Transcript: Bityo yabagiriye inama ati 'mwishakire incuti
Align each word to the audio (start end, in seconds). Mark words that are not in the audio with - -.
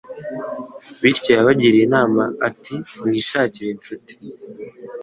Bityo 1.01 1.31
yabagiriye 1.37 1.83
inama 1.87 2.23
ati 2.47 2.73
'mwishakire 2.87 3.69
incuti 3.71 4.15